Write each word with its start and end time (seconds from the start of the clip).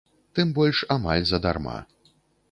Тым 0.37 0.53
больш 0.59 0.79
амаль 0.95 1.27
задарма. 1.31 1.75